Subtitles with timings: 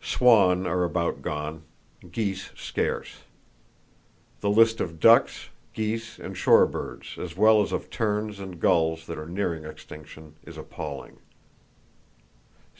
[0.00, 1.64] Swan are about gone,
[2.12, 3.24] geese scarce.
[4.38, 9.06] The list of ducks, geese and shore birds, as well as of terns and gulls
[9.06, 11.18] that are nearing extinction is appalling.